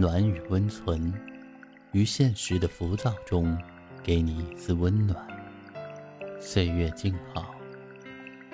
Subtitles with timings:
[0.00, 1.12] 暖与温存，
[1.92, 3.54] 于现实的浮躁中，
[4.02, 5.28] 给你一丝温暖。
[6.40, 7.54] 岁月静好，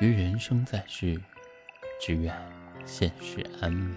[0.01, 1.23] 于人生在世，
[2.01, 2.35] 只愿
[2.85, 3.97] 现实安稳。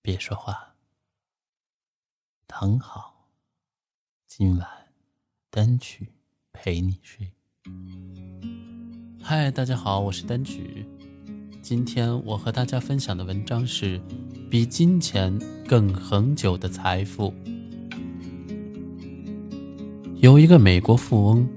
[0.00, 0.76] 别说话，
[2.46, 3.28] 躺好。
[4.28, 4.68] 今晚
[5.50, 6.12] 单曲
[6.62, 7.26] 陪你睡。
[9.22, 10.86] 嗨，大家好，我是单曲。
[11.62, 13.98] 今天我和大家分享的文章是：
[14.50, 17.32] 比金钱更恒久的财富。
[20.16, 21.48] 有一个美国富翁，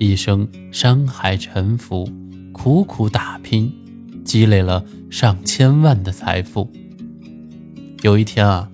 [0.00, 2.10] 一生山海沉浮，
[2.52, 3.72] 苦苦打拼，
[4.24, 6.68] 积累了上千万的财富。
[8.02, 8.68] 有一天啊，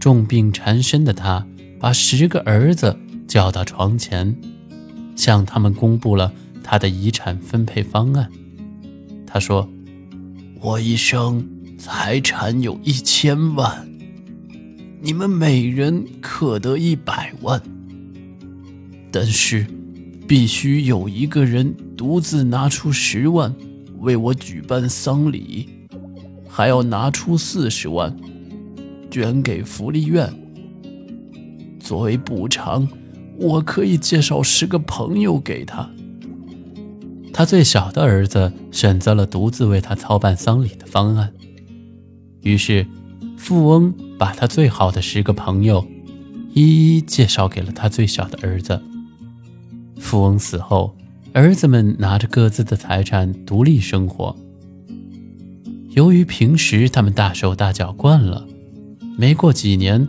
[0.00, 1.46] 重病缠身的他，
[1.78, 4.36] 把十个儿子叫到床前，
[5.14, 6.32] 向他们公布了
[6.62, 8.28] 他的遗产分配方案。
[9.26, 9.68] 他说
[10.60, 11.46] ：“我一生
[11.78, 13.88] 财产有一千万，
[15.00, 17.60] 你们每人可得一百万。
[19.10, 19.66] 但是，
[20.26, 23.54] 必须有一个人独自拿出十万
[23.98, 25.68] 为我举办丧礼，
[26.48, 28.16] 还要拿出四十万。”
[29.10, 30.32] 捐给福利院。
[31.78, 32.88] 作为补偿，
[33.42, 35.90] 我可以介绍十个朋友给他。
[37.32, 41.32] 他最小的儿子选择了独自为他操办丧礼的方案。
[42.42, 42.86] 于是，
[43.36, 45.86] 富翁把他最好的十个朋友
[46.54, 48.80] 一一介绍给了他最小的儿子。
[49.98, 50.94] 富翁死后，
[51.32, 54.36] 儿子们拿着各自的财产独立生活。
[55.90, 58.46] 由于平时他们大手大脚惯了。
[59.18, 60.08] 没过几年，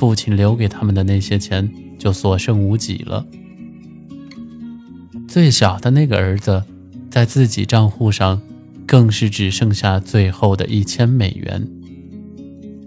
[0.00, 3.26] 父亲留给他们的那些钱就所剩无几了。
[5.28, 6.64] 最小的那个儿子，
[7.10, 8.40] 在自己账户上，
[8.86, 11.68] 更是只剩下最后的一千美元。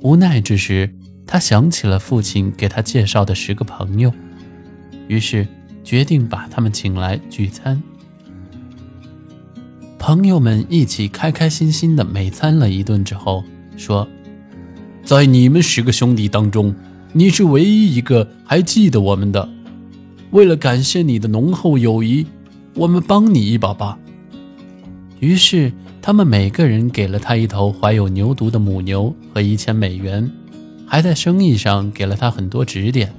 [0.01, 0.91] 无奈之时，
[1.27, 4.11] 他想起了父亲给他介绍的十个朋友，
[5.07, 5.47] 于是
[5.83, 7.79] 决定把他们请来聚餐。
[9.99, 13.43] 朋友们一起开开心心的美餐了一顿之后，
[13.77, 14.07] 说。
[15.05, 16.73] 在你们十个兄弟当中，
[17.15, 19.47] 你是唯一一个还记得我们的。
[20.31, 22.25] 为了感谢你的浓厚友谊，
[22.73, 23.99] 我们帮你一把吧。
[25.19, 30.27] 于是，他们每个人给了他一头怀有牛犊的母牛和一千美元，
[30.87, 33.13] 还在生意上给了他很多指点。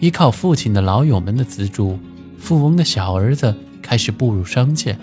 [0.00, 1.96] 依靠父亲的老友们的资助，
[2.38, 4.98] 富翁的小儿子开始步入商界。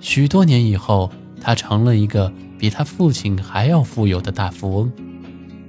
[0.00, 1.10] 许多年以后，
[1.40, 2.32] 他成了一个。
[2.62, 4.92] 比他父亲还要富有的大富翁，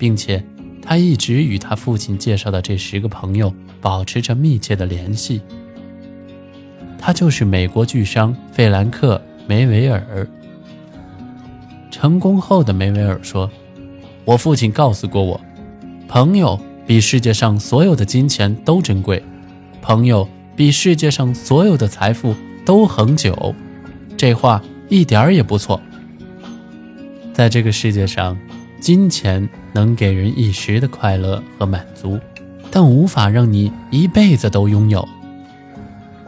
[0.03, 0.43] 并且
[0.81, 5.39] 他一直与他父亲介绍的这十个朋友保持着密切的联系。
[6.99, 9.15] 他就是美国巨商费兰克·
[9.47, 10.27] 梅维尔。
[11.89, 13.49] 成功后的梅维尔说
[14.25, 15.39] ：“我父亲告诉过我，
[16.09, 19.23] 朋友比世界上所有的金钱都珍贵，
[19.81, 22.35] 朋友比世界上所有的财富
[22.65, 23.55] 都恒久。
[24.17, 25.79] 这话一点儿也不错。”
[27.31, 28.37] 在这个世界上，
[28.83, 32.19] 金钱能给人一时的快乐和满足，
[32.69, 35.07] 但无法让你一辈子都拥有。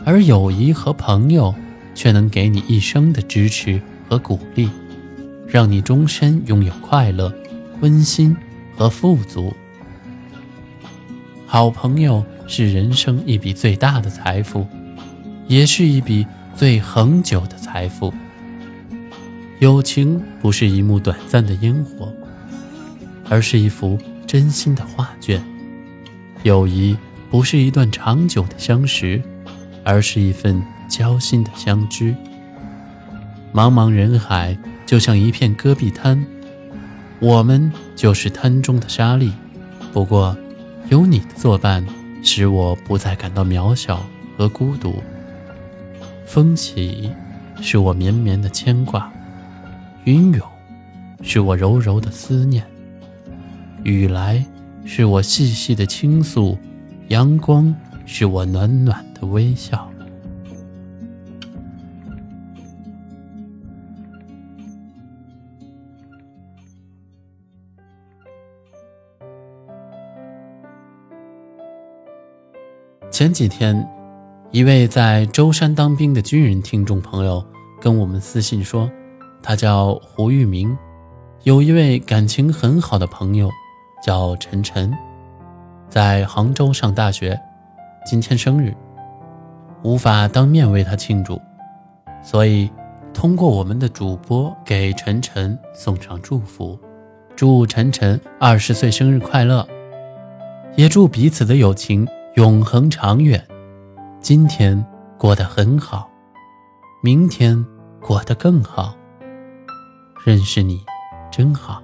[0.06, 1.54] 而友谊和朋友
[1.94, 4.70] 却能给你一生的支持和鼓励，
[5.46, 7.30] 让你终身拥有快乐、
[7.82, 8.34] 温馨
[8.78, 9.54] 和富足。
[11.46, 14.66] 好朋友是人生一笔最大的财富，
[15.50, 18.14] 也是一笔最恒久的财富。
[19.60, 22.10] 友情不是一幕短暂的烟火，
[23.30, 23.98] 而是一幅
[24.28, 25.40] 真心的画卷；
[26.44, 26.98] 友谊
[27.30, 29.22] 不是一段长久的相识，
[29.84, 32.16] 而是一份交心的相知。
[33.54, 36.26] 茫茫人海就像一片戈壁滩，
[37.20, 39.32] 我们就是滩中的沙粒。
[39.94, 40.38] 不过，
[40.90, 41.86] 有你的作伴，
[42.22, 44.06] 使我不再感到渺小
[44.38, 45.02] 和孤独。
[46.26, 47.10] 风起，
[47.62, 49.10] 是我绵绵的牵挂。
[50.04, 50.46] 云涌，
[51.22, 52.64] 是我柔柔的思念；
[53.86, 54.44] 雨来，
[54.84, 56.58] 是我细细的倾诉；
[57.10, 57.74] 阳光，
[58.04, 59.88] 是我暖暖的微笑。
[73.12, 73.88] 前几天，
[74.50, 77.46] 一位在舟山当兵的军人听众朋友
[77.80, 78.90] 跟我们私信说。
[79.44, 80.76] 他叫胡玉明，
[81.44, 83.52] 有一位感情很好的朋友，
[84.02, 84.96] 叫陈晨，
[85.90, 87.40] 在杭州上大学。
[88.06, 88.72] 今天生日，
[89.84, 91.42] 无法当面为他庆祝，
[92.22, 92.70] 所以
[93.14, 96.80] 通过我们的主播给晨晨送上祝福，
[97.36, 99.68] 祝晨晨二十岁生日快乐，
[100.76, 103.44] 也祝彼此的友情永恒长远。
[104.20, 104.86] 今天
[105.18, 106.08] 过得很好，
[107.02, 107.66] 明天
[108.00, 108.96] 过得更好。
[110.24, 110.84] 认识你
[111.32, 111.82] 真好，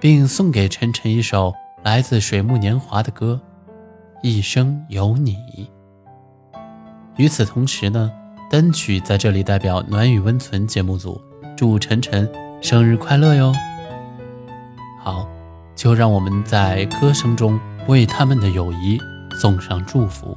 [0.00, 1.52] 并送给晨晨一首
[1.82, 3.38] 来自水木年华的歌。
[4.22, 5.36] 一生有你。
[7.16, 8.10] 与此同时呢，
[8.50, 11.20] 单曲在这里代表暖与温存节目组，
[11.56, 12.30] 祝晨晨
[12.62, 13.52] 生日快乐哟！
[15.02, 15.28] 好，
[15.74, 18.98] 就让我们在歌声中为他们的友谊
[19.38, 20.36] 送上祝福。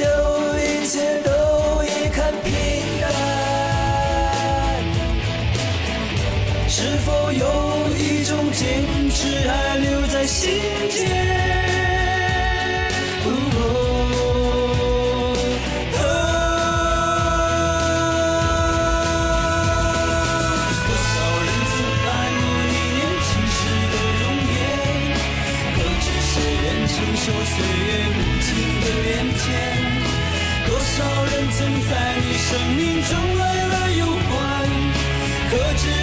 [35.51, 36.00] 可知